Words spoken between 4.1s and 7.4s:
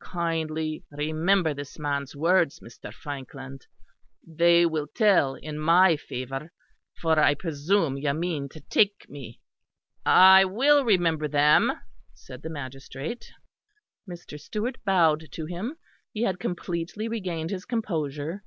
they will tell in my favour. For I